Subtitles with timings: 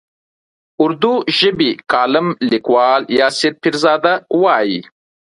[0.83, 4.79] اردو ژبی کالم لیکوال یاسر پیرزاده وايي.